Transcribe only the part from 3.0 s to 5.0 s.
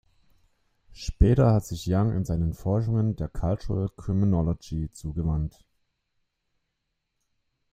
der Cultural Criminology